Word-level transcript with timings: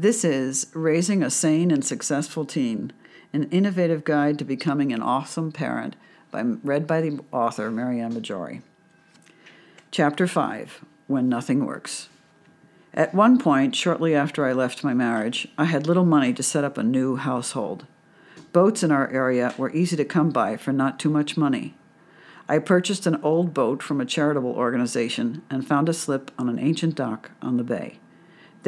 This 0.00 0.24
is 0.24 0.68
Raising 0.74 1.24
a 1.24 1.30
Sane 1.30 1.72
and 1.72 1.84
Successful 1.84 2.44
Teen, 2.44 2.92
an 3.32 3.50
innovative 3.50 4.04
guide 4.04 4.38
to 4.38 4.44
becoming 4.44 4.92
an 4.92 5.02
awesome 5.02 5.50
parent, 5.50 5.96
by, 6.30 6.40
read 6.62 6.86
by 6.86 7.00
the 7.00 7.18
author 7.32 7.68
Marianne 7.68 8.14
Maggiore. 8.14 8.62
Chapter 9.90 10.28
5 10.28 10.84
When 11.08 11.28
Nothing 11.28 11.66
Works. 11.66 12.10
At 12.94 13.12
one 13.12 13.40
point, 13.40 13.74
shortly 13.74 14.14
after 14.14 14.46
I 14.46 14.52
left 14.52 14.84
my 14.84 14.94
marriage, 14.94 15.48
I 15.58 15.64
had 15.64 15.88
little 15.88 16.04
money 16.04 16.32
to 16.32 16.44
set 16.44 16.62
up 16.62 16.78
a 16.78 16.84
new 16.84 17.16
household. 17.16 17.84
Boats 18.52 18.84
in 18.84 18.92
our 18.92 19.10
area 19.10 19.52
were 19.58 19.72
easy 19.72 19.96
to 19.96 20.04
come 20.04 20.30
by 20.30 20.56
for 20.56 20.72
not 20.72 21.00
too 21.00 21.10
much 21.10 21.36
money. 21.36 21.74
I 22.48 22.60
purchased 22.60 23.08
an 23.08 23.20
old 23.24 23.52
boat 23.52 23.82
from 23.82 24.00
a 24.00 24.06
charitable 24.06 24.52
organization 24.52 25.42
and 25.50 25.66
found 25.66 25.88
a 25.88 25.92
slip 25.92 26.30
on 26.38 26.48
an 26.48 26.60
ancient 26.60 26.94
dock 26.94 27.32
on 27.42 27.56
the 27.56 27.64
bay. 27.64 27.98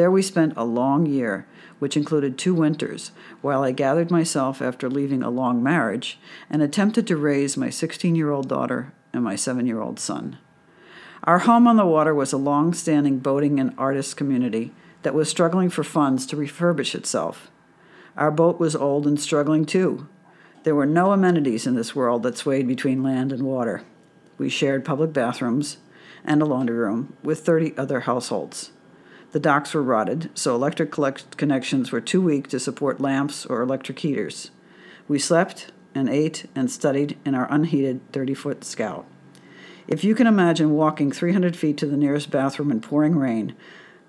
There 0.00 0.10
we 0.10 0.22
spent 0.22 0.54
a 0.56 0.64
long 0.64 1.04
year, 1.04 1.46
which 1.78 1.94
included 1.94 2.38
two 2.38 2.54
winters, 2.54 3.12
while 3.42 3.62
I 3.62 3.72
gathered 3.72 4.10
myself 4.10 4.62
after 4.62 4.88
leaving 4.88 5.22
a 5.22 5.28
long 5.28 5.62
marriage 5.62 6.18
and 6.48 6.62
attempted 6.62 7.06
to 7.06 7.18
raise 7.18 7.58
my 7.58 7.68
16 7.68 8.14
year 8.14 8.30
old 8.30 8.48
daughter 8.48 8.94
and 9.12 9.22
my 9.22 9.36
7 9.36 9.66
year 9.66 9.82
old 9.82 10.00
son. 10.00 10.38
Our 11.24 11.40
home 11.40 11.66
on 11.66 11.76
the 11.76 11.84
water 11.84 12.14
was 12.14 12.32
a 12.32 12.38
long 12.38 12.72
standing 12.72 13.18
boating 13.18 13.60
and 13.60 13.74
artist 13.76 14.16
community 14.16 14.72
that 15.02 15.12
was 15.12 15.28
struggling 15.28 15.68
for 15.68 15.84
funds 15.84 16.24
to 16.28 16.36
refurbish 16.36 16.94
itself. 16.94 17.50
Our 18.16 18.30
boat 18.30 18.58
was 18.58 18.74
old 18.74 19.06
and 19.06 19.20
struggling 19.20 19.66
too. 19.66 20.08
There 20.62 20.74
were 20.74 20.86
no 20.86 21.12
amenities 21.12 21.66
in 21.66 21.74
this 21.74 21.94
world 21.94 22.22
that 22.22 22.38
swayed 22.38 22.66
between 22.66 23.02
land 23.02 23.32
and 23.32 23.42
water. 23.42 23.82
We 24.38 24.48
shared 24.48 24.82
public 24.82 25.12
bathrooms 25.12 25.76
and 26.24 26.40
a 26.40 26.46
laundry 26.46 26.76
room 26.76 27.18
with 27.22 27.40
30 27.40 27.76
other 27.76 28.00
households. 28.00 28.72
The 29.32 29.40
docks 29.40 29.74
were 29.74 29.82
rotted, 29.82 30.30
so 30.34 30.54
electric 30.54 30.90
connections 31.36 31.92
were 31.92 32.00
too 32.00 32.20
weak 32.20 32.48
to 32.48 32.58
support 32.58 33.00
lamps 33.00 33.46
or 33.46 33.62
electric 33.62 34.00
heaters. 34.00 34.50
We 35.06 35.18
slept 35.18 35.70
and 35.94 36.08
ate 36.08 36.46
and 36.54 36.70
studied 36.70 37.16
in 37.24 37.34
our 37.34 37.46
unheated 37.52 38.00
30 38.12 38.34
foot 38.34 38.64
scout. 38.64 39.06
If 39.86 40.04
you 40.04 40.14
can 40.14 40.26
imagine 40.26 40.72
walking 40.72 41.12
300 41.12 41.56
feet 41.56 41.76
to 41.78 41.86
the 41.86 41.96
nearest 41.96 42.30
bathroom 42.30 42.70
in 42.70 42.80
pouring 42.80 43.16
rain, 43.16 43.54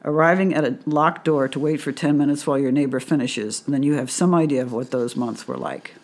arriving 0.03 0.53
at 0.53 0.66
a 0.66 0.77
locked 0.86 1.25
door 1.25 1.47
to 1.47 1.59
wait 1.59 1.81
for 1.81 1.92
10 1.92 2.17
minutes 2.17 2.45
while 2.47 2.58
your 2.58 2.72
neighbor 2.72 2.99
finishes, 2.99 3.61
then 3.61 3.83
you 3.83 3.94
have 3.94 4.09
some 4.09 4.33
idea 4.33 4.61
of 4.61 4.73
what 4.73 4.92
those 4.92 5.16
months 5.16 5.47
were 5.47 5.58
like. 5.58 5.95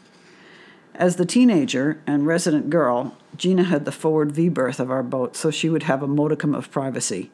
As 0.94 1.16
the 1.16 1.26
teenager 1.26 2.00
and 2.08 2.26
resident 2.26 2.70
girl, 2.70 3.16
Gina 3.36 3.64
had 3.64 3.86
the 3.86 3.92
forward 3.92 4.32
V 4.32 4.50
berth 4.50 4.80
of 4.80 4.90
our 4.90 5.04
boat 5.04 5.36
so 5.36 5.52
she 5.52 5.70
would 5.70 5.84
have 5.84 6.02
a 6.02 6.08
modicum 6.08 6.56
of 6.56 6.72
privacy. 6.72 7.32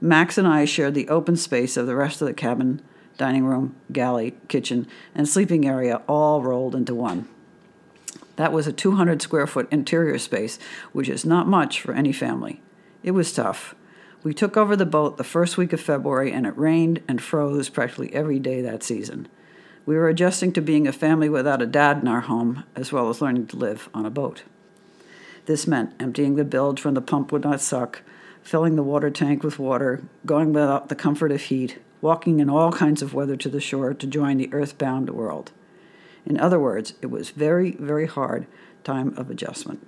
Max 0.00 0.38
and 0.38 0.46
I 0.46 0.64
shared 0.64 0.94
the 0.94 1.08
open 1.08 1.36
space 1.36 1.76
of 1.76 1.86
the 1.86 1.96
rest 1.96 2.22
of 2.22 2.28
the 2.28 2.34
cabin, 2.34 2.80
dining 3.16 3.44
room, 3.44 3.74
galley, 3.90 4.34
kitchen, 4.46 4.86
and 5.14 5.28
sleeping 5.28 5.66
area 5.66 6.02
all 6.06 6.42
rolled 6.42 6.74
into 6.74 6.94
one. 6.94 7.28
That 8.36 8.52
was 8.52 8.68
a 8.68 8.72
200 8.72 9.20
square 9.20 9.48
foot 9.48 9.66
interior 9.72 10.18
space, 10.18 10.60
which 10.92 11.08
is 11.08 11.24
not 11.24 11.48
much 11.48 11.80
for 11.80 11.92
any 11.92 12.12
family. 12.12 12.62
It 13.02 13.10
was 13.10 13.32
tough. 13.32 13.74
We 14.22 14.32
took 14.32 14.56
over 14.56 14.76
the 14.76 14.86
boat 14.86 15.16
the 15.16 15.24
first 15.24 15.58
week 15.58 15.72
of 15.72 15.80
February, 15.80 16.30
and 16.32 16.46
it 16.46 16.56
rained 16.56 17.02
and 17.08 17.20
froze 17.20 17.68
practically 17.68 18.14
every 18.14 18.38
day 18.38 18.60
that 18.62 18.84
season. 18.84 19.26
We 19.84 19.96
were 19.96 20.08
adjusting 20.08 20.52
to 20.52 20.60
being 20.60 20.86
a 20.86 20.92
family 20.92 21.28
without 21.28 21.62
a 21.62 21.66
dad 21.66 21.98
in 22.02 22.08
our 22.08 22.20
home, 22.20 22.62
as 22.76 22.92
well 22.92 23.08
as 23.08 23.20
learning 23.20 23.48
to 23.48 23.56
live 23.56 23.88
on 23.92 24.06
a 24.06 24.10
boat. 24.10 24.44
This 25.46 25.66
meant 25.66 25.94
emptying 25.98 26.36
the 26.36 26.44
bilge 26.44 26.84
when 26.84 26.94
the 26.94 27.00
pump 27.00 27.32
would 27.32 27.42
not 27.42 27.60
suck, 27.60 28.02
filling 28.42 28.76
the 28.76 28.82
water 28.82 29.10
tank 29.10 29.42
with 29.42 29.58
water, 29.58 30.02
going 30.26 30.52
without 30.52 30.88
the 30.88 30.94
comfort 30.94 31.32
of 31.32 31.42
heat, 31.42 31.78
walking 32.00 32.40
in 32.40 32.48
all 32.48 32.72
kinds 32.72 33.02
of 33.02 33.14
weather 33.14 33.36
to 33.36 33.48
the 33.48 33.60
shore 33.60 33.94
to 33.94 34.06
join 34.06 34.36
the 34.36 34.52
earthbound 34.52 35.10
world. 35.10 35.52
In 36.24 36.38
other 36.38 36.58
words, 36.58 36.94
it 37.02 37.06
was 37.06 37.30
very, 37.30 37.72
very 37.72 38.06
hard 38.06 38.46
time 38.84 39.14
of 39.16 39.30
adjustment. 39.30 39.86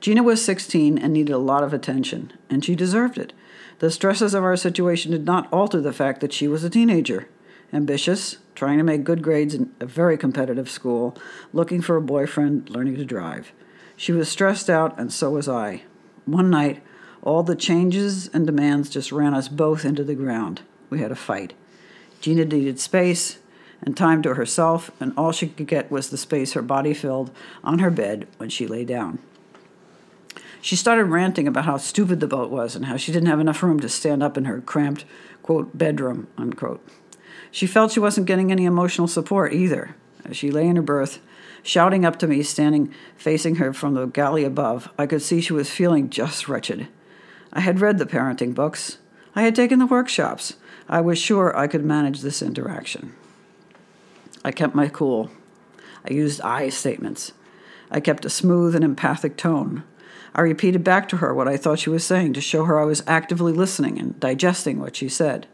Gina 0.00 0.22
was 0.22 0.42
16 0.44 0.96
and 0.96 1.12
needed 1.12 1.32
a 1.32 1.38
lot 1.38 1.62
of 1.62 1.74
attention, 1.74 2.32
and 2.48 2.64
she 2.64 2.74
deserved 2.74 3.18
it. 3.18 3.32
The 3.80 3.90
stresses 3.90 4.34
of 4.34 4.44
our 4.44 4.56
situation 4.56 5.10
did 5.10 5.26
not 5.26 5.52
alter 5.52 5.80
the 5.80 5.92
fact 5.92 6.20
that 6.20 6.32
she 6.32 6.48
was 6.48 6.64
a 6.64 6.70
teenager, 6.70 7.28
ambitious, 7.72 8.38
trying 8.54 8.78
to 8.78 8.84
make 8.84 9.04
good 9.04 9.22
grades 9.22 9.54
in 9.54 9.74
a 9.80 9.86
very 9.86 10.16
competitive 10.16 10.70
school, 10.70 11.16
looking 11.52 11.80
for 11.80 11.96
a 11.96 12.02
boyfriend, 12.02 12.70
learning 12.70 12.96
to 12.96 13.04
drive. 13.04 13.52
She 13.96 14.12
was 14.12 14.28
stressed 14.28 14.70
out, 14.70 14.98
and 14.98 15.12
so 15.12 15.30
was 15.30 15.48
I. 15.48 15.82
One 16.30 16.48
night, 16.48 16.80
all 17.22 17.42
the 17.42 17.56
changes 17.56 18.28
and 18.28 18.46
demands 18.46 18.88
just 18.88 19.10
ran 19.10 19.34
us 19.34 19.48
both 19.48 19.84
into 19.84 20.04
the 20.04 20.14
ground. 20.14 20.62
We 20.88 21.00
had 21.00 21.10
a 21.10 21.16
fight. 21.16 21.54
Gina 22.20 22.44
needed 22.44 22.78
space 22.78 23.38
and 23.82 23.96
time 23.96 24.22
to 24.22 24.34
herself, 24.34 24.92
and 25.00 25.12
all 25.16 25.32
she 25.32 25.48
could 25.48 25.66
get 25.66 25.90
was 25.90 26.10
the 26.10 26.16
space 26.16 26.52
her 26.52 26.62
body 26.62 26.94
filled 26.94 27.32
on 27.64 27.80
her 27.80 27.90
bed 27.90 28.28
when 28.36 28.48
she 28.48 28.68
lay 28.68 28.84
down. 28.84 29.18
She 30.62 30.76
started 30.76 31.06
ranting 31.06 31.48
about 31.48 31.64
how 31.64 31.78
stupid 31.78 32.20
the 32.20 32.28
boat 32.28 32.50
was 32.50 32.76
and 32.76 32.84
how 32.84 32.96
she 32.96 33.10
didn't 33.10 33.28
have 33.28 33.40
enough 33.40 33.62
room 33.62 33.80
to 33.80 33.88
stand 33.88 34.22
up 34.22 34.36
in 34.36 34.44
her 34.44 34.60
cramped, 34.60 35.04
quote, 35.42 35.76
bedroom, 35.76 36.28
unquote. 36.38 36.86
She 37.50 37.66
felt 37.66 37.90
she 37.90 38.00
wasn't 38.00 38.28
getting 38.28 38.52
any 38.52 38.66
emotional 38.66 39.08
support 39.08 39.52
either. 39.52 39.96
As 40.24 40.36
she 40.36 40.52
lay 40.52 40.68
in 40.68 40.76
her 40.76 40.82
berth, 40.82 41.18
Shouting 41.62 42.04
up 42.04 42.18
to 42.18 42.26
me, 42.26 42.42
standing 42.42 42.92
facing 43.16 43.56
her 43.56 43.72
from 43.72 43.94
the 43.94 44.06
galley 44.06 44.44
above, 44.44 44.88
I 44.98 45.06
could 45.06 45.22
see 45.22 45.40
she 45.40 45.52
was 45.52 45.70
feeling 45.70 46.10
just 46.10 46.48
wretched. 46.48 46.88
I 47.52 47.60
had 47.60 47.80
read 47.80 47.98
the 47.98 48.06
parenting 48.06 48.54
books. 48.54 48.98
I 49.34 49.42
had 49.42 49.54
taken 49.54 49.78
the 49.78 49.86
workshops. 49.86 50.54
I 50.88 51.00
was 51.00 51.18
sure 51.18 51.56
I 51.56 51.66
could 51.66 51.84
manage 51.84 52.20
this 52.20 52.42
interaction. 52.42 53.14
I 54.44 54.52
kept 54.52 54.74
my 54.74 54.88
cool. 54.88 55.30
I 56.08 56.12
used 56.12 56.40
I 56.40 56.68
statements. 56.70 57.32
I 57.90 58.00
kept 58.00 58.24
a 58.24 58.30
smooth 58.30 58.74
and 58.74 58.84
empathic 58.84 59.36
tone. 59.36 59.84
I 60.34 60.42
repeated 60.42 60.84
back 60.84 61.08
to 61.08 61.18
her 61.18 61.34
what 61.34 61.48
I 61.48 61.56
thought 61.56 61.80
she 61.80 61.90
was 61.90 62.04
saying 62.04 62.34
to 62.34 62.40
show 62.40 62.64
her 62.64 62.78
I 62.78 62.84
was 62.84 63.02
actively 63.06 63.52
listening 63.52 63.98
and 63.98 64.18
digesting 64.20 64.78
what 64.78 64.96
she 64.96 65.08
said. 65.08 65.46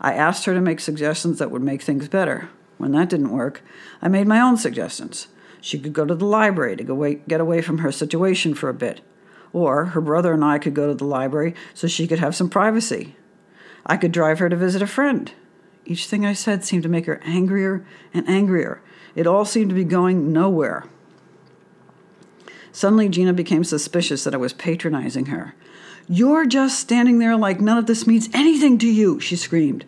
I 0.00 0.12
asked 0.12 0.44
her 0.44 0.54
to 0.54 0.60
make 0.60 0.80
suggestions 0.80 1.38
that 1.38 1.50
would 1.50 1.62
make 1.62 1.82
things 1.82 2.08
better. 2.08 2.50
When 2.76 2.92
that 2.92 3.08
didn't 3.08 3.30
work, 3.30 3.62
I 4.02 4.08
made 4.08 4.26
my 4.26 4.40
own 4.40 4.56
suggestions. 4.56 5.28
She 5.62 5.78
could 5.78 5.92
go 5.92 6.04
to 6.04 6.14
the 6.14 6.26
library 6.26 6.76
to 6.76 6.92
away, 6.92 7.20
get 7.28 7.40
away 7.40 7.62
from 7.62 7.78
her 7.78 7.92
situation 7.92 8.52
for 8.52 8.68
a 8.68 8.74
bit. 8.74 9.00
Or 9.52 9.86
her 9.86 10.00
brother 10.00 10.34
and 10.34 10.44
I 10.44 10.58
could 10.58 10.74
go 10.74 10.88
to 10.88 10.94
the 10.94 11.04
library 11.04 11.54
so 11.72 11.86
she 11.86 12.08
could 12.08 12.18
have 12.18 12.34
some 12.34 12.50
privacy. 12.50 13.14
I 13.86 13.96
could 13.96 14.10
drive 14.10 14.40
her 14.40 14.48
to 14.48 14.56
visit 14.56 14.82
a 14.82 14.86
friend. 14.88 15.32
Each 15.84 16.06
thing 16.06 16.26
I 16.26 16.32
said 16.32 16.64
seemed 16.64 16.82
to 16.82 16.88
make 16.88 17.06
her 17.06 17.20
angrier 17.24 17.86
and 18.12 18.28
angrier. 18.28 18.82
It 19.14 19.26
all 19.26 19.44
seemed 19.44 19.70
to 19.70 19.74
be 19.74 19.84
going 19.84 20.32
nowhere. 20.32 20.84
Suddenly, 22.72 23.08
Gina 23.08 23.32
became 23.32 23.62
suspicious 23.62 24.24
that 24.24 24.34
I 24.34 24.38
was 24.38 24.52
patronizing 24.52 25.26
her. 25.26 25.54
You're 26.08 26.46
just 26.46 26.80
standing 26.80 27.20
there 27.20 27.36
like 27.36 27.60
none 27.60 27.78
of 27.78 27.86
this 27.86 28.06
means 28.06 28.28
anything 28.34 28.78
to 28.78 28.88
you, 28.88 29.20
she 29.20 29.36
screamed, 29.36 29.84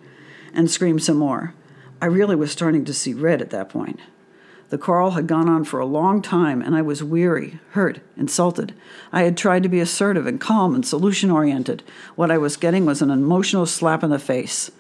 and 0.53 0.71
screamed 0.71 1.03
some 1.03 1.17
more. 1.17 1.55
I 2.01 2.07
really 2.07 2.37
was 2.37 2.53
starting 2.53 2.85
to 2.85 2.95
see 2.95 3.13
red 3.13 3.43
at 3.43 3.51
that 3.51 3.71
point. 3.71 3.99
The 4.75 4.79
quarrel 4.79 5.13
had 5.13 5.29
gone 5.29 5.49
on 5.49 5.63
for 5.63 5.79
a 5.79 5.87
long 5.87 6.21
time, 6.21 6.61
and 6.61 6.75
I 6.75 6.83
was 6.83 7.01
weary, 7.01 7.61
hurt, 7.71 8.01
insulted. 8.17 8.75
I 9.13 9.23
had 9.23 9.37
tried 9.37 9.63
to 9.63 9.69
be 9.69 9.79
assertive 9.79 10.27
and 10.27 10.41
calm 10.41 10.75
and 10.75 10.85
solution 10.85 11.31
oriented. 11.31 11.85
What 12.17 12.33
I 12.33 12.39
was 12.39 12.57
getting 12.57 12.85
was 12.85 13.01
an 13.01 13.09
emotional 13.09 13.67
slap 13.67 14.03
in 14.03 14.11
the 14.11 14.19
face. 14.19 14.73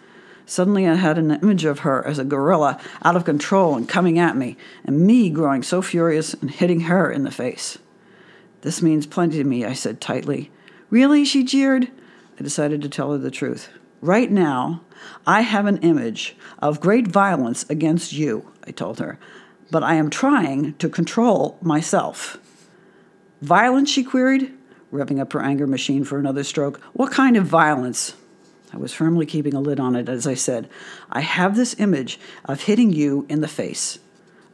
Suddenly, 0.46 0.88
I 0.88 0.94
had 0.94 1.16
an 1.16 1.30
image 1.30 1.64
of 1.64 1.78
her 1.86 2.04
as 2.04 2.18
a 2.18 2.24
gorilla, 2.24 2.80
out 3.04 3.14
of 3.14 3.24
control 3.24 3.76
and 3.76 3.88
coming 3.88 4.18
at 4.18 4.36
me, 4.36 4.56
and 4.84 5.06
me 5.06 5.30
growing 5.30 5.62
so 5.62 5.80
furious 5.80 6.34
and 6.34 6.50
hitting 6.50 6.80
her 6.80 7.08
in 7.08 7.22
the 7.22 7.30
face. 7.30 7.78
This 8.62 8.82
means 8.82 9.06
plenty 9.06 9.36
to 9.36 9.44
me, 9.44 9.64
I 9.64 9.74
said 9.74 10.00
tightly. 10.00 10.50
Really? 10.90 11.24
she 11.24 11.44
jeered. 11.44 11.88
I 12.36 12.42
decided 12.42 12.82
to 12.82 12.88
tell 12.88 13.12
her 13.12 13.18
the 13.18 13.30
truth. 13.30 13.68
Right 14.00 14.32
now, 14.32 14.82
I 15.24 15.42
have 15.42 15.66
an 15.66 15.78
image 15.78 16.36
of 16.58 16.80
great 16.80 17.06
violence 17.06 17.64
against 17.70 18.12
you, 18.12 18.50
I 18.66 18.72
told 18.72 18.98
her 18.98 19.20
but 19.74 19.82
I 19.82 19.94
am 19.94 20.08
trying 20.08 20.74
to 20.74 20.88
control 20.88 21.58
myself. 21.60 22.38
Violence, 23.42 23.90
she 23.90 24.04
queried, 24.04 24.52
revving 24.92 25.18
up 25.18 25.32
her 25.32 25.42
anger 25.42 25.66
machine 25.66 26.04
for 26.04 26.16
another 26.16 26.44
stroke. 26.44 26.80
What 26.92 27.10
kind 27.10 27.36
of 27.36 27.46
violence? 27.46 28.14
I 28.72 28.76
was 28.76 28.94
firmly 28.94 29.26
keeping 29.26 29.52
a 29.52 29.60
lid 29.60 29.80
on 29.80 29.96
it 29.96 30.08
as 30.08 30.28
I 30.28 30.34
said, 30.34 30.70
I 31.10 31.22
have 31.22 31.56
this 31.56 31.74
image 31.80 32.20
of 32.44 32.60
hitting 32.60 32.92
you 32.92 33.26
in 33.28 33.40
the 33.40 33.48
face. 33.48 33.98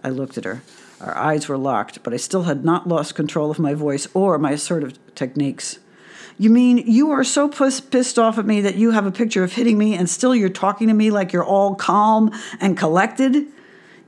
I 0.02 0.08
looked 0.08 0.38
at 0.38 0.46
her. 0.46 0.62
Our 1.02 1.14
eyes 1.14 1.48
were 1.48 1.58
locked, 1.58 2.02
but 2.02 2.14
I 2.14 2.16
still 2.16 2.44
had 2.44 2.64
not 2.64 2.88
lost 2.88 3.14
control 3.14 3.50
of 3.50 3.58
my 3.58 3.74
voice 3.74 4.08
or 4.14 4.38
my 4.38 4.52
assertive 4.52 4.98
techniques. 5.14 5.80
You 6.38 6.48
mean 6.48 6.78
you 6.78 7.10
are 7.10 7.24
so 7.24 7.46
pissed 7.46 8.18
off 8.18 8.38
at 8.38 8.46
me 8.46 8.62
that 8.62 8.76
you 8.76 8.92
have 8.92 9.04
a 9.04 9.12
picture 9.12 9.44
of 9.44 9.52
hitting 9.52 9.76
me 9.76 9.96
and 9.96 10.08
still 10.08 10.34
you're 10.34 10.48
talking 10.48 10.88
to 10.88 10.94
me 10.94 11.10
like 11.10 11.34
you're 11.34 11.44
all 11.44 11.74
calm 11.74 12.32
and 12.58 12.74
collected? 12.74 13.48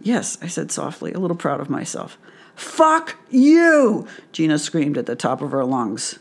Yes, 0.02 0.36
I 0.42 0.48
said 0.48 0.72
softly, 0.72 1.12
a 1.12 1.20
little 1.20 1.36
proud 1.36 1.60
of 1.60 1.70
myself. 1.70 2.18
Fuck 2.56 3.16
you! 3.30 4.06
Gina 4.32 4.58
screamed 4.58 4.98
at 4.98 5.06
the 5.06 5.14
top 5.14 5.40
of 5.40 5.52
her 5.52 5.64
lungs. 5.64 6.18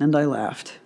And 0.00 0.16
I 0.16 0.24
laughed. 0.24 0.78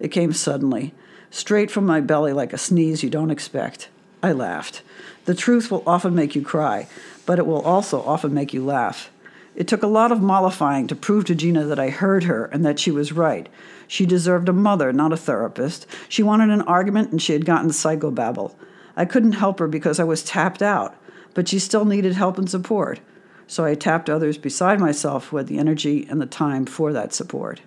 It 0.00 0.08
came 0.08 0.32
suddenly. 0.32 0.92
straight 1.30 1.70
from 1.70 1.86
my 1.86 2.00
belly 2.00 2.32
like 2.32 2.52
a 2.52 2.58
sneeze 2.58 3.02
you 3.02 3.10
don't 3.10 3.30
expect. 3.30 3.88
I 4.22 4.32
laughed. 4.32 4.82
The 5.26 5.34
truth 5.34 5.70
will 5.70 5.82
often 5.86 6.14
make 6.14 6.34
you 6.34 6.42
cry, 6.42 6.88
but 7.26 7.38
it 7.38 7.46
will 7.46 7.60
also 7.60 8.02
often 8.02 8.32
make 8.34 8.52
you 8.52 8.64
laugh. 8.64 9.10
It 9.54 9.68
took 9.68 9.82
a 9.82 9.88
lot 9.88 10.12
of 10.12 10.20
mollifying 10.22 10.86
to 10.88 10.96
prove 10.96 11.24
to 11.26 11.34
Gina 11.34 11.64
that 11.64 11.78
I 11.78 11.90
heard 11.90 12.24
her 12.24 12.46
and 12.46 12.64
that 12.64 12.78
she 12.78 12.90
was 12.90 13.12
right. 13.12 13.48
She 13.86 14.04
deserved 14.04 14.48
a 14.48 14.52
mother, 14.52 14.92
not 14.92 15.12
a 15.12 15.16
therapist. 15.16 15.86
She 16.08 16.22
wanted 16.22 16.50
an 16.50 16.62
argument 16.62 17.10
and 17.12 17.22
she 17.22 17.32
had 17.32 17.46
gotten 17.46 17.70
psychobabble. 17.70 18.54
I 18.96 19.04
couldn't 19.04 19.32
help 19.32 19.58
her 19.58 19.68
because 19.68 20.00
I 20.00 20.04
was 20.04 20.22
tapped 20.22 20.62
out, 20.62 20.96
but 21.36 21.46
she 21.46 21.58
still 21.58 21.84
needed 21.84 22.14
help 22.14 22.38
and 22.38 22.48
support. 22.48 22.98
So 23.46 23.66
I 23.66 23.74
tapped 23.74 24.08
others 24.08 24.38
beside 24.38 24.80
myself 24.80 25.28
who 25.28 25.36
had 25.36 25.48
the 25.48 25.58
energy 25.58 26.06
and 26.08 26.18
the 26.18 26.24
time 26.24 26.64
for 26.64 26.94
that 26.94 27.12
support. 27.12 27.60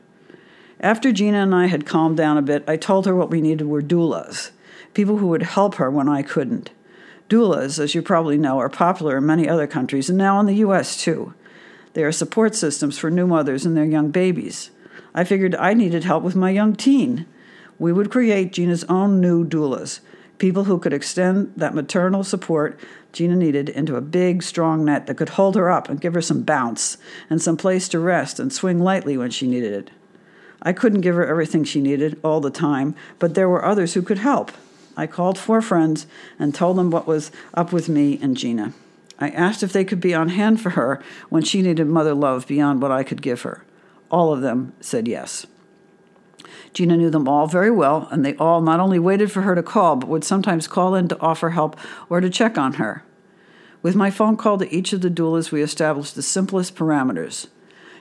After 0.80 1.12
Gina 1.12 1.44
and 1.44 1.54
I 1.54 1.68
had 1.68 1.86
calmed 1.86 2.18
down 2.18 2.36
a 2.36 2.42
bit, 2.42 2.64
I 2.68 2.78
told 2.78 3.06
her 3.06 3.16
what 3.16 3.30
we 3.30 3.42
needed 3.42 3.68
were 3.68 3.84
doulas, 3.84 4.50
people 4.96 5.18
who 5.18 5.28
would 5.28 5.44
help 5.44 5.76
her 5.76 5.92
when 5.92 6.10
I 6.10 6.24
couldn't. 6.24 6.72
Doulas, 7.30 7.78
as 7.78 7.94
you 7.94 8.02
probably 8.02 8.40
know, 8.40 8.58
are 8.58 8.70
popular 8.70 9.18
in 9.18 9.28
many 9.28 9.48
other 9.48 9.68
countries 9.68 10.10
and 10.10 10.18
now 10.18 10.40
in 10.40 10.48
the 10.48 10.56
U.S. 10.56 11.00
too. 11.00 11.36
They 11.94 12.04
are 12.04 12.12
support 12.12 12.56
systems 12.56 12.98
for 12.98 13.12
new 13.12 13.28
mothers 13.28 13.68
and 13.68 13.78
their 13.78 13.86
young 13.86 14.10
babies. 14.10 14.72
I 15.14 15.24
figured 15.24 15.54
I 15.56 15.76
needed 15.76 16.06
help 16.06 16.24
with 16.24 16.36
my 16.36 16.50
young 16.50 16.76
teen. 16.76 17.28
We 17.78 17.94
would 17.94 18.10
create 18.10 18.52
Gina's 18.52 18.84
own 18.86 19.22
new 19.22 19.46
doulas, 19.46 20.00
people 20.40 20.64
who 20.64 20.80
could 20.80 20.94
extend 20.94 21.54
that 21.56 21.76
maternal 21.76 22.24
support 22.24 22.80
Gina 23.12 23.36
needed 23.36 23.70
into 23.70 23.96
a 23.96 24.02
big, 24.02 24.44
strong 24.44 24.86
net 24.86 25.08
that 25.08 25.18
could 25.18 25.30
hold 25.30 25.56
her 25.56 25.70
up 25.70 25.90
and 25.90 26.02
give 26.02 26.14
her 26.14 26.22
some 26.22 26.44
bounce 26.44 26.98
and 27.30 27.42
some 27.42 27.58
place 27.58 27.90
to 27.90 28.00
rest 28.00 28.40
and 28.40 28.54
swing 28.54 28.80
lightly 28.80 29.18
when 29.18 29.32
she 29.32 29.48
needed 29.48 29.74
it. 29.74 29.92
I 30.62 30.74
couldn't 30.74 31.02
give 31.02 31.16
her 31.16 31.26
everything 31.26 31.64
she 31.64 31.82
needed 31.82 32.20
all 32.24 32.42
the 32.42 32.52
time, 32.52 32.96
but 33.18 33.34
there 33.34 33.50
were 33.50 33.66
others 33.66 33.94
who 33.94 34.02
could 34.02 34.20
help. 34.20 34.52
I 34.96 35.08
called 35.08 35.38
four 35.38 35.62
friends 35.62 36.06
and 36.38 36.54
told 36.54 36.78
them 36.78 36.92
what 36.92 37.08
was 37.08 37.32
up 37.54 37.72
with 37.72 37.88
me 37.88 38.20
and 38.22 38.36
Gina. 38.36 38.74
I 39.18 39.30
asked 39.30 39.64
if 39.64 39.74
they 39.74 39.86
could 39.86 40.02
be 40.02 40.14
on 40.14 40.30
hand 40.30 40.62
for 40.62 40.72
her 40.72 41.02
when 41.30 41.44
she 41.44 41.62
needed 41.62 41.88
mother 41.88 42.14
love 42.14 42.48
beyond 42.48 42.82
what 42.82 42.92
I 42.92 43.04
could 43.04 43.22
give 43.22 43.42
her. 43.44 43.64
All 44.12 44.34
of 44.34 44.42
them 44.42 44.74
said 44.82 45.08
yes. 45.08 45.46
Gina 46.74 46.98
knew 46.98 47.10
them 47.10 47.28
all 47.28 47.48
very 47.48 47.72
well, 47.72 48.08
and 48.12 48.26
they 48.26 48.36
all 48.36 48.62
not 48.62 48.80
only 48.80 49.00
waited 49.00 49.32
for 49.32 49.42
her 49.42 49.56
to 49.56 49.64
call, 49.64 49.96
but 49.96 50.10
would 50.10 50.24
sometimes 50.24 50.68
call 50.68 50.96
in 50.96 51.08
to 51.08 51.20
offer 51.20 51.52
help 51.52 51.78
or 52.10 52.22
to 52.22 52.30
check 52.30 52.58
on 52.58 52.74
her. 52.74 53.04
With 53.82 53.96
my 53.96 54.12
phone 54.12 54.38
call 54.38 54.58
to 54.58 54.74
each 54.74 54.94
of 54.94 55.02
the 55.02 55.10
doulas, 55.10 55.52
we 55.52 55.62
established 55.62 56.16
the 56.16 56.22
simplest 56.22 56.76
parameters. 56.76 57.48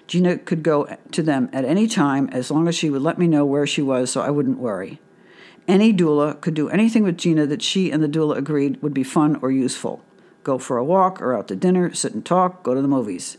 Gina 0.06 0.38
could 0.38 0.62
go 0.62 0.96
to 1.12 1.22
them 1.22 1.50
at 1.52 1.64
any 1.64 1.86
time 1.86 2.28
as 2.32 2.50
long 2.50 2.66
as 2.66 2.74
she 2.74 2.90
would 2.90 3.02
let 3.02 3.18
me 3.18 3.26
know 3.26 3.44
where 3.44 3.66
she 3.66 3.82
was 3.82 4.10
so 4.10 4.20
I 4.20 4.30
wouldn't 4.30 4.58
worry. 4.58 5.00
Any 5.68 5.92
doula 5.92 6.40
could 6.40 6.54
do 6.54 6.68
anything 6.70 7.02
with 7.04 7.18
Gina 7.18 7.46
that 7.46 7.62
she 7.62 7.90
and 7.90 8.02
the 8.02 8.08
doula 8.08 8.38
agreed 8.38 8.82
would 8.82 8.94
be 8.94 9.04
fun 9.04 9.38
or 9.42 9.50
useful 9.50 10.02
go 10.48 10.56
for 10.56 10.78
a 10.78 10.84
walk 10.84 11.20
or 11.20 11.36
out 11.36 11.46
to 11.46 11.54
dinner, 11.54 11.92
sit 11.92 12.14
and 12.14 12.24
talk, 12.24 12.62
go 12.62 12.72
to 12.72 12.80
the 12.80 12.88
movies. 12.88 13.36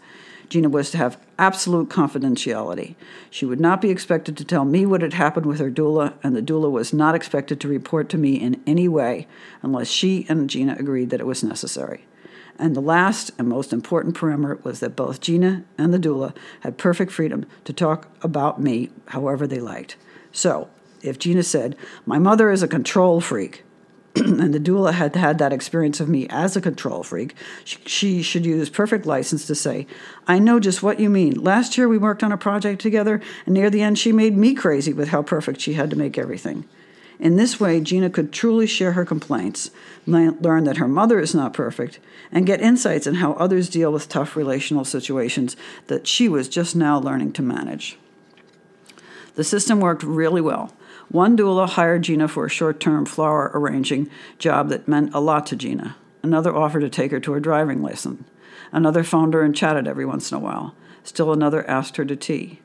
Gina 0.49 0.67
was 0.67 0.89
to 0.91 0.97
have 0.97 1.19
absolute 1.37 1.89
confidentiality. 1.89 2.95
She 3.29 3.45
would 3.45 3.59
not 3.59 3.81
be 3.81 3.91
expected 3.91 4.35
to 4.37 4.43
tell 4.43 4.65
me 4.65 4.85
what 4.85 5.03
had 5.03 5.13
happened 5.13 5.45
with 5.45 5.59
her 5.59 5.69
doula, 5.69 6.13
and 6.23 6.35
the 6.35 6.41
doula 6.41 6.71
was 6.71 6.91
not 6.91 7.15
expected 7.15 7.61
to 7.61 7.67
report 7.67 8.09
to 8.09 8.17
me 8.17 8.33
in 8.33 8.61
any 8.65 8.87
way 8.87 9.27
unless 9.61 9.87
she 9.87 10.25
and 10.27 10.49
Gina 10.49 10.75
agreed 10.79 11.11
that 11.11 11.19
it 11.19 11.27
was 11.27 11.43
necessary. 11.43 12.05
And 12.57 12.75
the 12.75 12.81
last 12.81 13.31
and 13.37 13.47
most 13.47 13.71
important 13.71 14.17
parameter 14.17 14.61
was 14.65 14.81
that 14.81 14.95
both 14.95 15.21
Gina 15.21 15.63
and 15.77 15.93
the 15.93 15.99
doula 15.99 16.35
had 16.61 16.77
perfect 16.77 17.11
freedom 17.11 17.45
to 17.63 17.71
talk 17.71 18.09
about 18.21 18.59
me 18.59 18.89
however 19.07 19.47
they 19.47 19.61
liked. 19.61 19.95
So, 20.31 20.69
if 21.01 21.17
Gina 21.17 21.43
said, 21.43 21.77
My 22.05 22.19
mother 22.19 22.51
is 22.51 22.61
a 22.61 22.67
control 22.67 23.21
freak, 23.21 23.63
and 24.25 24.53
the 24.53 24.59
doula 24.59 24.93
had 24.93 25.15
had 25.15 25.37
that 25.37 25.53
experience 25.53 25.99
of 25.99 26.09
me 26.09 26.27
as 26.29 26.55
a 26.55 26.61
control 26.61 27.03
freak, 27.03 27.35
she, 27.63 27.79
she, 27.85 28.21
should 28.21 28.45
use 28.45 28.69
perfect 28.69 29.05
license 29.05 29.45
to 29.47 29.55
say, 29.55 29.87
I 30.27 30.39
know 30.39 30.59
just 30.59 30.83
what 30.83 30.99
you 30.99 31.09
mean. 31.09 31.41
Last 31.41 31.77
year 31.77 31.87
we 31.87 31.97
worked 31.97 32.23
on 32.23 32.31
a 32.31 32.37
project 32.37 32.81
together, 32.81 33.21
and 33.45 33.53
near 33.53 33.69
the 33.69 33.81
end 33.81 33.97
she 33.97 34.11
made 34.11 34.35
me 34.35 34.53
crazy 34.53 34.91
with 34.91 35.09
how 35.09 35.21
perfect 35.21 35.61
she 35.61 35.73
had 35.73 35.89
to 35.91 35.95
make 35.95 36.17
everything. 36.17 36.65
In 37.19 37.35
this 37.35 37.59
way, 37.59 37.81
Gina 37.81 38.09
could 38.09 38.31
truly 38.31 38.65
share 38.65 38.93
her 38.93 39.05
complaints, 39.05 39.71
learn 40.05 40.63
that 40.63 40.77
her 40.77 40.87
mother 40.87 41.19
is 41.19 41.35
not 41.35 41.53
perfect, 41.53 41.99
and 42.31 42.45
get 42.45 42.61
insights 42.61 43.07
on 43.07 43.15
how 43.15 43.33
others 43.33 43.69
deal 43.69 43.91
with 43.91 44.09
tough 44.09 44.35
relational 44.35 44.85
situations 44.85 45.57
that 45.87 46.07
she 46.07 46.29
was 46.29 46.47
just 46.47 46.75
now 46.75 46.97
learning 46.97 47.33
to 47.33 47.41
manage. 47.41 47.97
The 49.39 49.45
system 49.45 49.79
worked 49.79 50.03
really 50.03 50.41
well. 50.41 50.73
One 51.07 51.37
doula 51.37 51.69
hired 51.69 52.01
Gina 52.01 52.27
for 52.27 52.45
a 52.45 52.49
short 52.49 52.81
term 52.81 53.05
flower 53.05 53.49
arranging 53.53 54.09
job 54.37 54.67
that 54.67 54.85
meant 54.85 55.13
a 55.13 55.21
lot 55.21 55.45
to 55.45 55.55
Gina. 55.55 55.95
Another 56.21 56.53
offered 56.53 56.81
to 56.81 56.89
take 56.89 57.11
her 57.11 57.21
to 57.21 57.31
her 57.31 57.39
driving 57.39 57.81
lesson. 57.81 58.25
Another 58.73 59.01
phoned 59.01 59.33
her 59.33 59.41
and 59.41 59.55
chatted 59.55 59.87
every 59.87 60.05
once 60.05 60.29
in 60.29 60.35
a 60.35 60.41
while. 60.41 60.75
Still 61.05 61.31
another 61.31 61.65
asked 61.69 61.95
her 61.95 62.03
to 62.03 62.17
tea. 62.17 62.59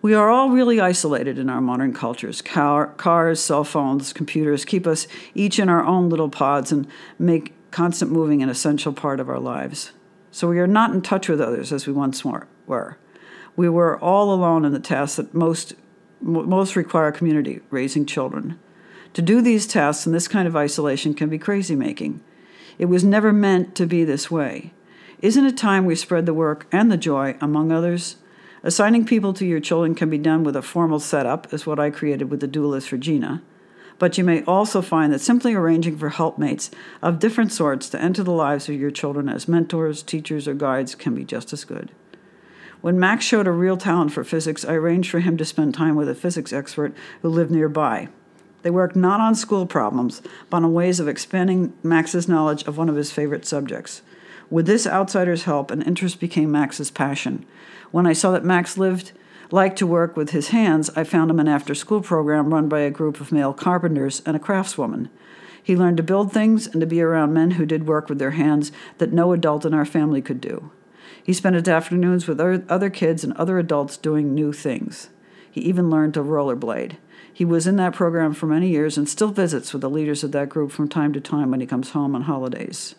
We 0.00 0.14
are 0.14 0.30
all 0.30 0.48
really 0.48 0.80
isolated 0.80 1.36
in 1.36 1.50
our 1.50 1.60
modern 1.60 1.92
cultures. 1.92 2.40
Car, 2.40 2.86
cars, 2.86 3.38
cell 3.38 3.62
phones, 3.62 4.14
computers 4.14 4.64
keep 4.64 4.86
us 4.86 5.06
each 5.34 5.58
in 5.58 5.68
our 5.68 5.84
own 5.84 6.08
little 6.08 6.30
pods 6.30 6.72
and 6.72 6.86
make 7.18 7.52
constant 7.70 8.10
moving 8.10 8.42
an 8.42 8.48
essential 8.48 8.94
part 8.94 9.20
of 9.20 9.28
our 9.28 9.38
lives. 9.38 9.92
So 10.30 10.48
we 10.48 10.60
are 10.60 10.66
not 10.66 10.94
in 10.94 11.02
touch 11.02 11.28
with 11.28 11.42
others 11.42 11.74
as 11.74 11.86
we 11.86 11.92
once 11.92 12.24
were. 12.24 12.96
We 13.58 13.68
were 13.68 13.98
all 13.98 14.32
alone 14.32 14.64
in 14.64 14.72
the 14.72 14.78
tasks 14.78 15.16
that 15.16 15.34
most 15.34 15.74
most 16.20 16.76
require 16.76 17.10
community, 17.10 17.58
raising 17.70 18.06
children. 18.06 18.56
To 19.14 19.20
do 19.20 19.42
these 19.42 19.66
tasks 19.66 20.06
in 20.06 20.12
this 20.12 20.28
kind 20.28 20.46
of 20.46 20.54
isolation 20.54 21.12
can 21.12 21.28
be 21.28 21.38
crazy 21.40 21.74
making. 21.74 22.20
It 22.78 22.84
was 22.84 23.02
never 23.02 23.32
meant 23.32 23.74
to 23.74 23.84
be 23.84 24.04
this 24.04 24.30
way. 24.30 24.74
Isn't 25.20 25.44
it 25.44 25.56
time 25.56 25.86
we 25.86 25.96
spread 25.96 26.24
the 26.24 26.32
work 26.32 26.68
and 26.70 26.88
the 26.88 26.96
joy 26.96 27.36
among 27.40 27.72
others? 27.72 28.18
Assigning 28.62 29.04
people 29.04 29.32
to 29.32 29.44
your 29.44 29.58
children 29.58 29.96
can 29.96 30.08
be 30.08 30.18
done 30.18 30.44
with 30.44 30.54
a 30.54 30.62
formal 30.62 31.00
setup, 31.00 31.48
as 31.52 31.66
what 31.66 31.80
I 31.80 31.90
created 31.90 32.30
with 32.30 32.38
the 32.38 32.46
doulas 32.46 32.86
for 32.86 32.96
Gina. 32.96 33.42
But 33.98 34.16
you 34.16 34.22
may 34.22 34.44
also 34.44 34.80
find 34.82 35.12
that 35.12 35.20
simply 35.20 35.54
arranging 35.54 35.98
for 35.98 36.10
helpmates 36.10 36.70
of 37.02 37.18
different 37.18 37.50
sorts 37.50 37.88
to 37.88 38.00
enter 38.00 38.22
the 38.22 38.30
lives 38.30 38.68
of 38.68 38.76
your 38.76 38.92
children 38.92 39.28
as 39.28 39.48
mentors, 39.48 40.04
teachers, 40.04 40.46
or 40.46 40.54
guides 40.54 40.94
can 40.94 41.16
be 41.16 41.24
just 41.24 41.52
as 41.52 41.64
good. 41.64 41.90
When 42.80 42.98
Max 42.98 43.24
showed 43.24 43.48
a 43.48 43.52
real 43.52 43.76
talent 43.76 44.12
for 44.12 44.22
physics, 44.22 44.64
I 44.64 44.74
arranged 44.74 45.10
for 45.10 45.18
him 45.20 45.36
to 45.36 45.44
spend 45.44 45.74
time 45.74 45.96
with 45.96 46.08
a 46.08 46.14
physics 46.14 46.52
expert 46.52 46.94
who 47.22 47.28
lived 47.28 47.50
nearby. 47.50 48.08
They 48.62 48.70
worked 48.70 48.94
not 48.94 49.20
on 49.20 49.34
school 49.34 49.66
problems, 49.66 50.22
but 50.48 50.58
on 50.58 50.72
ways 50.72 51.00
of 51.00 51.08
expanding 51.08 51.72
Max's 51.82 52.28
knowledge 52.28 52.62
of 52.64 52.78
one 52.78 52.88
of 52.88 52.96
his 52.96 53.10
favorite 53.10 53.46
subjects. 53.46 54.02
With 54.50 54.66
this 54.66 54.86
outsider's 54.86 55.44
help, 55.44 55.70
an 55.70 55.82
interest 55.82 56.20
became 56.20 56.52
Max's 56.52 56.90
passion. 56.90 57.44
When 57.90 58.06
I 58.06 58.12
saw 58.12 58.30
that 58.30 58.44
Max 58.44 58.78
lived 58.78 59.12
liked 59.50 59.78
to 59.78 59.86
work 59.86 60.16
with 60.16 60.30
his 60.30 60.48
hands, 60.48 60.90
I 60.94 61.04
found 61.04 61.30
him 61.30 61.40
an 61.40 61.48
after 61.48 61.74
school 61.74 62.00
program 62.00 62.52
run 62.52 62.68
by 62.68 62.80
a 62.80 62.90
group 62.90 63.20
of 63.20 63.32
male 63.32 63.52
carpenters 63.52 64.22
and 64.24 64.36
a 64.36 64.40
craftswoman. 64.40 65.08
He 65.62 65.76
learned 65.76 65.96
to 65.98 66.02
build 66.02 66.32
things 66.32 66.66
and 66.66 66.80
to 66.80 66.86
be 66.86 67.00
around 67.02 67.34
men 67.34 67.52
who 67.52 67.66
did 67.66 67.86
work 67.86 68.08
with 68.08 68.18
their 68.18 68.32
hands 68.32 68.72
that 68.98 69.12
no 69.12 69.32
adult 69.32 69.64
in 69.64 69.74
our 69.74 69.84
family 69.84 70.22
could 70.22 70.40
do. 70.40 70.70
He 71.28 71.34
spent 71.34 71.56
his 71.56 71.68
afternoons 71.68 72.26
with 72.26 72.40
other 72.40 72.88
kids 72.88 73.22
and 73.22 73.34
other 73.34 73.58
adults 73.58 73.98
doing 73.98 74.34
new 74.34 74.50
things. 74.50 75.10
He 75.50 75.60
even 75.60 75.90
learned 75.90 76.14
to 76.14 76.22
rollerblade. 76.22 76.96
He 77.30 77.44
was 77.44 77.66
in 77.66 77.76
that 77.76 77.92
program 77.92 78.32
for 78.32 78.46
many 78.46 78.70
years 78.70 78.96
and 78.96 79.06
still 79.06 79.28
visits 79.28 79.74
with 79.74 79.82
the 79.82 79.90
leaders 79.90 80.24
of 80.24 80.32
that 80.32 80.48
group 80.48 80.72
from 80.72 80.88
time 80.88 81.12
to 81.12 81.20
time 81.20 81.50
when 81.50 81.60
he 81.60 81.66
comes 81.66 81.90
home 81.90 82.14
on 82.14 82.22
holidays. 82.22 82.94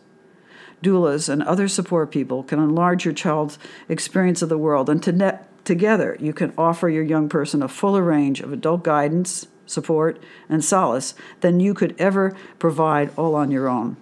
Doulas 0.83 1.27
and 1.27 1.41
other 1.41 1.67
support 1.67 2.11
people 2.11 2.43
can 2.43 2.59
enlarge 2.59 3.03
your 3.03 3.15
child's 3.15 3.57
experience 3.87 4.43
of 4.43 4.49
the 4.49 4.59
world, 4.59 4.91
and 4.91 5.01
to 5.01 5.39
together 5.63 6.15
you 6.19 6.31
can 6.31 6.53
offer 6.55 6.87
your 6.87 7.01
young 7.01 7.29
person 7.29 7.63
a 7.63 7.67
fuller 7.67 8.03
range 8.03 8.41
of 8.41 8.53
adult 8.53 8.83
guidance, 8.83 9.47
support, 9.65 10.21
and 10.47 10.63
solace 10.63 11.15
than 11.41 11.59
you 11.59 11.73
could 11.73 11.95
ever 11.97 12.37
provide 12.59 13.09
all 13.17 13.33
on 13.33 13.49
your 13.49 13.67
own. 13.67 13.97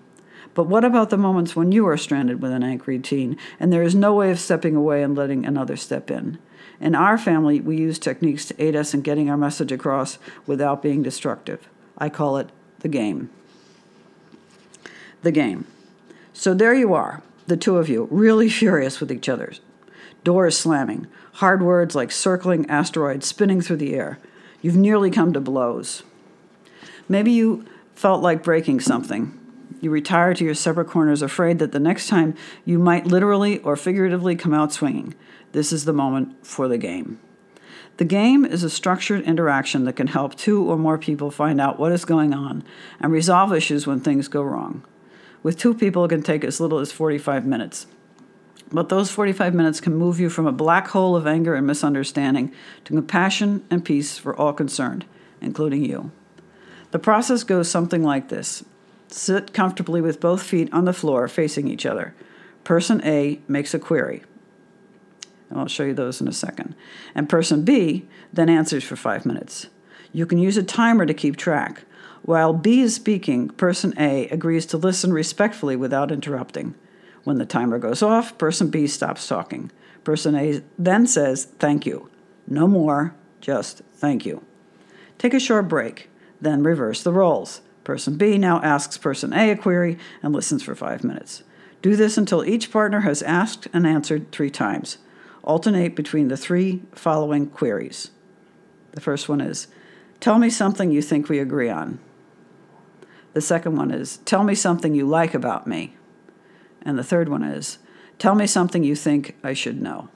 But 0.57 0.65
what 0.65 0.83
about 0.83 1.11
the 1.11 1.19
moments 1.19 1.55
when 1.55 1.71
you 1.71 1.87
are 1.87 1.97
stranded 1.97 2.41
with 2.41 2.51
an 2.51 2.63
angry 2.63 2.97
teen 2.97 3.37
and 3.59 3.71
there 3.71 3.83
is 3.83 3.93
no 3.93 4.15
way 4.15 4.31
of 4.31 4.39
stepping 4.39 4.75
away 4.75 5.03
and 5.03 5.15
letting 5.15 5.45
another 5.45 5.77
step 5.77 6.09
in? 6.09 6.39
In 6.81 6.95
our 6.95 7.15
family, 7.15 7.61
we 7.61 7.77
use 7.77 7.99
techniques 7.99 8.45
to 8.45 8.59
aid 8.59 8.75
us 8.75 8.91
in 8.95 9.01
getting 9.01 9.29
our 9.29 9.37
message 9.37 9.71
across 9.71 10.17
without 10.47 10.81
being 10.81 11.03
destructive. 11.03 11.69
I 11.95 12.09
call 12.09 12.37
it 12.37 12.49
the 12.79 12.87
game. 12.87 13.29
The 15.21 15.31
game. 15.31 15.67
So 16.33 16.55
there 16.55 16.73
you 16.73 16.91
are, 16.91 17.21
the 17.45 17.55
two 17.55 17.77
of 17.77 17.87
you, 17.87 18.07
really 18.09 18.49
furious 18.59 18.99
with 18.99 19.11
each 19.11 19.29
other. 19.29 19.53
Doors 20.23 20.57
slamming, 20.57 21.05
hard 21.33 21.61
words 21.61 21.93
like 21.93 22.11
circling 22.11 22.67
asteroids 22.67 23.27
spinning 23.27 23.61
through 23.61 23.77
the 23.77 23.93
air. 23.93 24.17
You've 24.63 24.75
nearly 24.75 25.11
come 25.11 25.33
to 25.33 25.39
blows. 25.39 26.01
Maybe 27.07 27.31
you 27.31 27.63
felt 27.93 28.23
like 28.23 28.41
breaking 28.41 28.79
something, 28.79 29.36
you 29.81 29.89
retire 29.89 30.33
to 30.33 30.43
your 30.43 30.53
separate 30.53 30.87
corners, 30.87 31.21
afraid 31.21 31.59
that 31.59 31.71
the 31.71 31.79
next 31.79 32.07
time 32.07 32.35
you 32.65 32.79
might 32.79 33.07
literally 33.07 33.59
or 33.59 33.75
figuratively 33.75 34.35
come 34.35 34.53
out 34.53 34.73
swinging. 34.73 35.13
This 35.51 35.71
is 35.71 35.85
the 35.85 35.93
moment 35.93 36.45
for 36.45 36.67
the 36.67 36.77
game. 36.77 37.19
The 37.97 38.05
game 38.05 38.45
is 38.45 38.63
a 38.63 38.69
structured 38.69 39.23
interaction 39.23 39.85
that 39.85 39.95
can 39.95 40.07
help 40.07 40.35
two 40.35 40.69
or 40.69 40.77
more 40.77 40.97
people 40.97 41.31
find 41.31 41.59
out 41.59 41.79
what 41.79 41.91
is 41.91 42.05
going 42.05 42.33
on 42.33 42.63
and 42.99 43.11
resolve 43.11 43.53
issues 43.53 43.87
when 43.87 43.99
things 43.99 44.27
go 44.27 44.43
wrong. 44.43 44.83
With 45.41 45.57
two 45.57 45.73
people, 45.73 46.05
it 46.05 46.09
can 46.09 46.21
take 46.21 46.43
as 46.43 46.59
little 46.59 46.79
as 46.79 46.91
45 46.91 47.45
minutes. 47.45 47.87
But 48.71 48.89
those 48.89 49.09
45 49.09 49.55
minutes 49.55 49.79
can 49.79 49.95
move 49.95 50.19
you 50.19 50.29
from 50.29 50.45
a 50.45 50.51
black 50.51 50.89
hole 50.89 51.15
of 51.15 51.25
anger 51.25 51.55
and 51.55 51.65
misunderstanding 51.65 52.53
to 52.83 52.93
compassion 52.93 53.65
and 53.71 53.83
peace 53.83 54.17
for 54.17 54.35
all 54.35 54.53
concerned, 54.53 55.05
including 55.41 55.85
you. 55.85 56.11
The 56.91 56.99
process 56.99 57.43
goes 57.43 57.69
something 57.69 58.03
like 58.03 58.29
this 58.29 58.63
Sit 59.07 59.53
comfortably 59.53 60.01
with 60.01 60.19
both 60.19 60.43
feet 60.43 60.71
on 60.73 60.85
the 60.85 60.93
floor 60.93 61.27
facing 61.27 61.67
each 61.67 61.85
other. 61.85 62.13
Person 62.63 63.01
A 63.05 63.39
makes 63.47 63.73
a 63.73 63.79
query. 63.79 64.23
And 65.49 65.59
I'll 65.59 65.67
show 65.67 65.83
you 65.83 65.93
those 65.93 66.19
in 66.19 66.27
a 66.27 66.33
second. 66.33 66.75
And 67.15 67.29
person 67.29 67.63
B 67.63 68.05
then 68.33 68.49
answers 68.49 68.83
for 68.83 68.95
five 68.95 69.25
minutes. 69.25 69.67
You 70.11 70.25
can 70.25 70.37
use 70.37 70.57
a 70.57 70.63
timer 70.63 71.05
to 71.05 71.13
keep 71.13 71.37
track. 71.37 71.83
While 72.23 72.53
B 72.53 72.81
is 72.81 72.95
speaking, 72.95 73.49
person 73.49 73.93
A 73.97 74.27
agrees 74.29 74.65
to 74.67 74.77
listen 74.77 75.13
respectfully 75.13 75.75
without 75.75 76.11
interrupting. 76.11 76.75
When 77.23 77.37
the 77.37 77.45
timer 77.45 77.79
goes 77.79 78.01
off, 78.01 78.37
person 78.37 78.69
B 78.69 78.87
stops 78.87 79.27
talking. 79.27 79.71
Person 80.03 80.35
A 80.35 80.61
then 80.77 81.07
says, 81.07 81.45
Thank 81.45 81.85
you. 81.85 82.09
No 82.47 82.67
more, 82.67 83.15
just 83.41 83.81
thank 83.93 84.25
you. 84.25 84.43
Take 85.17 85.33
a 85.33 85.39
short 85.39 85.67
break, 85.67 86.09
then 86.39 86.63
reverse 86.63 87.03
the 87.03 87.13
roles. 87.13 87.61
Person 87.87 88.17
B 88.17 88.37
now 88.37 88.61
asks 88.63 88.97
person 88.97 89.31
A 89.31 89.49
a 89.49 89.55
query 89.55 89.97
and 90.21 90.33
listens 90.33 90.61
for 90.61 90.75
five 90.75 91.05
minutes. 91.05 91.43
Do 91.81 91.95
this 91.95 92.17
until 92.17 92.43
each 92.43 92.69
partner 92.69 92.99
has 92.99 93.21
asked 93.21 93.69
and 93.71 93.87
answered 93.87 94.29
three 94.29 94.49
times. 94.49 94.97
Alternate 95.41 95.95
between 95.95 96.27
the 96.27 96.35
three 96.35 96.81
following 96.91 97.47
queries. 97.47 98.11
The 98.91 98.99
first 98.99 99.29
one 99.29 99.39
is 99.39 99.67
Tell 100.19 100.37
me 100.37 100.49
something 100.49 100.91
you 100.91 101.01
think 101.01 101.29
we 101.29 101.39
agree 101.39 101.69
on. 101.69 101.99
The 103.31 103.39
second 103.39 103.77
one 103.77 103.91
is 103.91 104.17
Tell 104.25 104.43
me 104.43 104.53
something 104.53 104.93
you 104.93 105.07
like 105.07 105.33
about 105.33 105.65
me. 105.65 105.95
And 106.81 106.99
the 106.99 107.05
third 107.05 107.29
one 107.29 107.43
is 107.43 107.77
Tell 108.19 108.35
me 108.35 108.47
something 108.47 108.83
you 108.83 108.97
think 108.97 109.37
I 109.45 109.53
should 109.53 109.81
know. 109.81 110.09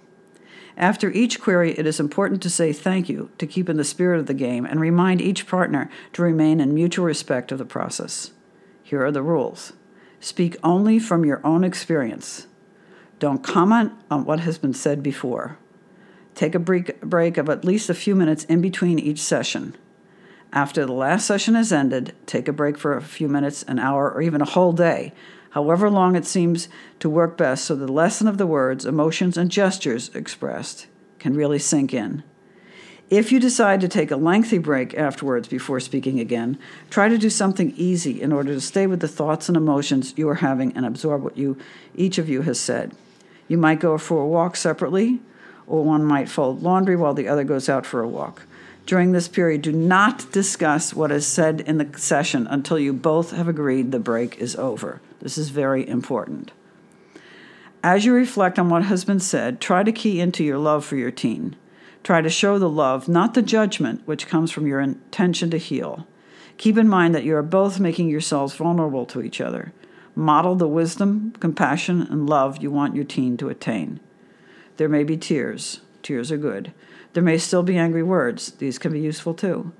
After 0.77 1.11
each 1.11 1.41
query, 1.41 1.73
it 1.77 1.85
is 1.85 1.99
important 1.99 2.41
to 2.43 2.49
say 2.49 2.73
thank 2.73 3.09
you 3.09 3.29
to 3.37 3.47
keep 3.47 3.69
in 3.69 3.77
the 3.77 3.83
spirit 3.83 4.19
of 4.19 4.25
the 4.25 4.33
game 4.33 4.65
and 4.65 4.79
remind 4.79 5.21
each 5.21 5.47
partner 5.47 5.89
to 6.13 6.21
remain 6.21 6.59
in 6.59 6.73
mutual 6.73 7.05
respect 7.05 7.51
of 7.51 7.57
the 7.57 7.65
process. 7.65 8.31
Here 8.83 9.03
are 9.05 9.11
the 9.11 9.23
rules 9.23 9.73
speak 10.19 10.55
only 10.63 10.99
from 10.99 11.25
your 11.25 11.41
own 11.43 11.63
experience. 11.63 12.45
Don't 13.17 13.43
comment 13.43 13.91
on 14.11 14.23
what 14.23 14.41
has 14.41 14.59
been 14.59 14.73
said 14.73 15.01
before. 15.01 15.57
Take 16.35 16.53
a 16.53 16.59
break, 16.59 17.37
of 17.37 17.49
at 17.49 17.65
least 17.65 17.89
a 17.89 17.95
few 17.95 18.15
minutes 18.15 18.43
in 18.45 18.61
between 18.61 18.99
each 18.99 19.19
session. 19.19 19.75
After 20.53 20.85
the 20.85 20.93
last 20.93 21.25
session 21.25 21.55
has 21.55 21.73
ended, 21.73 22.13
take 22.25 22.47
a 22.47 22.53
break 22.53 22.77
for 22.77 22.95
a 22.95 23.01
few 23.01 23.27
minutes, 23.27 23.63
an 23.63 23.79
hour, 23.79 24.11
or 24.11 24.21
even 24.21 24.41
a 24.41 24.45
whole 24.45 24.73
day 24.73 25.13
however 25.51 25.89
long 25.89 26.15
it 26.15 26.25
seems 26.25 26.67
to 26.99 27.09
work 27.09 27.37
best, 27.37 27.65
so 27.65 27.75
the 27.75 27.91
lesson 27.91 28.27
of 28.27 28.37
the 28.37 28.47
words, 28.47 28.85
emotions, 28.85 29.37
and 29.37 29.49
gestures 29.49 30.09
expressed 30.15 30.87
can 31.19 31.33
really 31.33 31.59
sink 31.59 31.93
in. 31.93 32.23
If 33.09 33.29
you 33.29 33.41
decide 33.41 33.81
to 33.81 33.89
take 33.89 34.09
a 34.09 34.15
lengthy 34.15 34.57
break 34.57 34.93
afterwards 34.93 35.49
before 35.49 35.81
speaking 35.81 36.19
again, 36.19 36.57
try 36.89 37.09
to 37.09 37.17
do 37.17 37.29
something 37.29 37.73
easy 37.75 38.21
in 38.21 38.31
order 38.31 38.53
to 38.53 38.61
stay 38.61 38.87
with 38.87 39.01
the 39.01 39.07
thoughts 39.07 39.49
and 39.49 39.57
emotions 39.57 40.13
you 40.15 40.29
are 40.29 40.35
having 40.35 40.75
and 40.77 40.85
absorb 40.85 41.21
what 41.21 41.37
you 41.37 41.57
each 41.93 42.17
of 42.17 42.29
you 42.29 42.43
has 42.43 42.57
said. 42.57 42.95
You 43.49 43.57
might 43.57 43.81
go 43.81 43.97
for 43.97 44.21
a 44.21 44.27
walk 44.27 44.55
separately, 44.55 45.19
or 45.67 45.83
one 45.83 46.05
might 46.05 46.29
fold 46.29 46.63
laundry 46.63 46.95
while 46.95 47.13
the 47.13 47.27
other 47.27 47.43
goes 47.43 47.67
out 47.67 47.85
for 47.85 48.01
a 48.01 48.07
walk. 48.07 48.43
During 48.85 49.11
this 49.11 49.27
period, 49.27 49.61
do 49.61 49.71
not 49.71 50.31
discuss 50.31 50.93
what 50.93 51.11
is 51.11 51.25
said 51.25 51.61
in 51.61 51.77
the 51.77 51.97
session 51.97 52.47
until 52.47 52.79
you 52.79 52.93
both 52.93 53.31
have 53.31 53.47
agreed 53.47 53.91
the 53.91 53.99
break 53.99 54.37
is 54.37 54.55
over. 54.55 55.01
This 55.19 55.37
is 55.37 55.49
very 55.49 55.87
important. 55.87 56.51
As 57.83 58.05
you 58.05 58.13
reflect 58.13 58.59
on 58.59 58.69
what 58.69 58.83
has 58.83 59.05
been 59.05 59.19
said, 59.19 59.59
try 59.59 59.83
to 59.83 59.91
key 59.91 60.19
into 60.19 60.43
your 60.43 60.57
love 60.57 60.85
for 60.85 60.95
your 60.97 61.11
teen. 61.11 61.55
Try 62.03 62.21
to 62.21 62.29
show 62.29 62.57
the 62.57 62.69
love, 62.69 63.07
not 63.07 63.33
the 63.33 63.41
judgment, 63.41 64.01
which 64.05 64.27
comes 64.27 64.51
from 64.51 64.67
your 64.67 64.79
intention 64.79 65.49
to 65.51 65.57
heal. 65.57 66.07
Keep 66.57 66.77
in 66.77 66.87
mind 66.87 67.15
that 67.15 67.23
you 67.23 67.35
are 67.35 67.43
both 67.43 67.79
making 67.79 68.09
yourselves 68.09 68.55
vulnerable 68.55 69.05
to 69.07 69.21
each 69.21 69.41
other. 69.41 69.73
Model 70.15 70.55
the 70.55 70.67
wisdom, 70.67 71.33
compassion, 71.39 72.01
and 72.03 72.29
love 72.29 72.61
you 72.61 72.69
want 72.69 72.95
your 72.95 73.05
teen 73.05 73.37
to 73.37 73.49
attain. 73.49 73.99
There 74.77 74.89
may 74.89 75.03
be 75.03 75.17
tears. 75.17 75.81
Tears 76.03 76.31
are 76.31 76.37
good. 76.37 76.73
There 77.13 77.23
may 77.23 77.37
still 77.37 77.63
be 77.63 77.77
angry 77.77 78.03
words. 78.03 78.51
These 78.53 78.77
can 78.77 78.91
be 78.93 78.99
useful 78.99 79.33
too. 79.33 79.73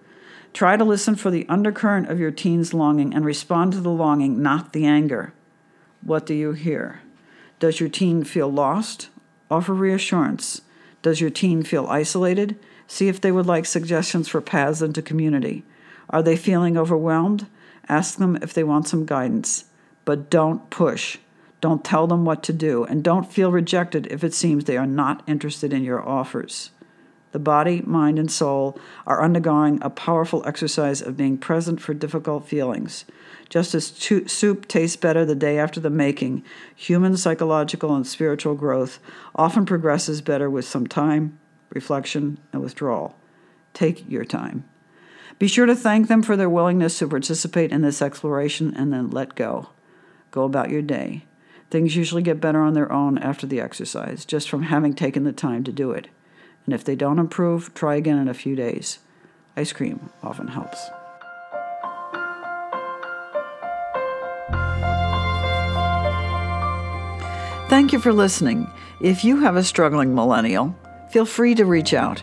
Try 0.54 0.76
to 0.76 0.84
listen 0.84 1.16
for 1.16 1.32
the 1.32 1.46
undercurrent 1.48 2.10
of 2.10 2.20
your 2.20 2.32
teen's 2.32 2.74
longing 2.74 3.14
and 3.14 3.24
respond 3.24 3.74
to 3.74 3.80
the 3.80 3.90
longing, 3.90 4.42
not 4.42 4.74
the 4.74 4.86
anger. 4.86 5.34
What 6.02 6.26
do 6.26 6.34
you 6.34 6.52
hear? 6.52 7.02
Does 7.60 7.80
your 7.80 7.90
teen 7.90 8.24
feel 8.24 8.50
lost? 8.50 9.10
Offer 9.50 9.74
reassurance. 9.74 10.62
Does 11.02 11.22
your 11.22 11.30
teen 11.30 11.64
feel 11.64 11.88
isolated? 11.88 12.58
See 12.88 13.08
if 13.08 13.22
they 13.22 13.32
would 13.32 13.46
like 13.46 13.66
suggestions 13.66 14.28
for 14.28 14.42
paths 14.42 14.82
into 14.82 15.02
community. 15.02 15.64
Are 16.10 16.22
they 16.22 16.36
feeling 16.36 16.78
overwhelmed? 16.78 17.48
Ask 17.88 18.18
them 18.18 18.38
if 18.42 18.54
they 18.54 18.64
want 18.64 18.88
some 18.88 19.06
guidance. 19.06 19.66
But 20.04 20.30
don't 20.30 20.70
push. 20.70 21.18
Don't 21.62 21.86
tell 21.86 22.08
them 22.08 22.26
what 22.26 22.42
to 22.44 22.54
do, 22.54 22.84
and 22.84 23.04
don't 23.04 23.32
feel 23.32 23.52
rejected 23.52 24.08
if 24.08 24.24
it 24.24 24.34
seems 24.34 24.66
they 24.66 24.78
are 24.78 24.88
not 24.88 25.24
interested 25.28 25.72
in 25.72 25.84
your 25.84 26.08
offers. 26.08 26.72
The 27.32 27.40
body, 27.40 27.82
mind, 27.86 28.20
and 28.20 28.30
soul 28.30 28.78
are 29.08 29.24
undergoing 29.24 29.80
a 29.82 29.90
powerful 29.90 30.44
exercise 30.46 31.02
of 31.02 31.16
being 31.16 31.38
present 31.38 31.80
for 31.80 31.94
difficult 31.94 32.48
feelings. 32.48 33.06
Just 33.48 33.74
as 33.74 33.92
to- 33.92 34.28
soup 34.28 34.68
tastes 34.68 34.98
better 34.98 35.24
the 35.24 35.36
day 35.36 35.58
after 35.58 35.80
the 35.80 35.90
making, 35.90 36.44
human 36.76 37.16
psychological 37.16 37.96
and 37.96 38.06
spiritual 38.06 38.56
growth 38.56 39.00
often 39.36 39.66
progresses 39.66 40.22
better 40.22 40.50
with 40.50 40.66
some 40.66 40.88
time, 40.88 41.38
reflection, 41.70 42.38
and 42.52 42.62
withdrawal. 42.62 43.16
Take 43.74 44.10
your 44.10 44.26
time. 44.26 44.66
Be 45.40 45.48
sure 45.48 45.66
to 45.66 45.76
thank 45.76 46.08
them 46.08 46.22
for 46.22 46.36
their 46.36 46.50
willingness 46.50 47.00
to 47.00 47.08
participate 47.08 47.72
in 47.72 47.82
this 47.82 48.02
exploration 48.02 48.74
and 48.76 48.92
then 48.92 49.10
let 49.10 49.36
go. 49.36 49.70
Go 50.32 50.44
about 50.44 50.70
your 50.70 50.82
day. 50.82 51.26
Things 51.72 51.96
usually 51.96 52.22
get 52.22 52.40
better 52.40 52.62
on 52.62 52.76
their 52.76 52.92
own 52.92 53.18
after 53.18 53.48
the 53.48 53.60
exercise, 53.60 54.26
just 54.26 54.50
from 54.50 54.64
having 54.64 54.94
taken 54.94 55.24
the 55.24 55.32
time 55.32 55.64
to 55.64 55.72
do 55.72 55.92
it 55.92 56.10
and 56.66 56.74
if 56.74 56.84
they 56.84 56.96
don't 56.96 57.20
improve, 57.20 57.74
try 57.74 57.96
again 57.96 58.18
in 58.18 58.28
a 58.28 58.34
few 58.34 58.56
days. 58.56 59.00
Ice 59.58 59.74
cream 59.74 60.10
often 60.24 60.48
helps. 60.48 60.90
Thank 67.70 67.94
you 67.94 68.00
for 68.00 68.14
listening. 68.14 68.70
If 69.00 69.24
you 69.24 69.40
have 69.42 69.56
a 69.56 69.64
struggling 69.64 70.14
millennial, 70.14 70.76
feel 71.10 71.26
free 71.26 71.56
to 71.56 71.66
reach 71.66 71.94
out. 71.94 72.22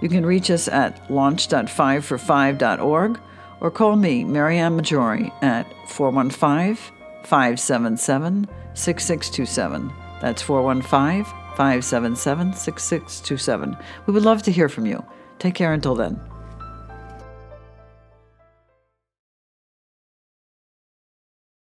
You 0.00 0.08
can 0.08 0.24
reach 0.24 0.50
us 0.50 0.66
at 0.68 1.10
launch.5for5.org 1.10 3.20
or 3.60 3.70
call 3.70 3.96
me, 3.96 4.24
Marianne 4.24 4.76
Maggiore, 4.76 5.30
at 5.42 5.66
415 5.88 6.76
577 7.24 8.48
6627. 8.78 9.92
That's 10.20 10.42
415 10.42 11.24
577 11.56 12.52
6627. 12.52 13.76
We 14.06 14.12
would 14.12 14.24
love 14.24 14.42
to 14.44 14.52
hear 14.52 14.68
from 14.68 14.86
you. 14.86 15.04
Take 15.38 15.54
care 15.54 15.72
until 15.72 15.94
then. 15.94 16.20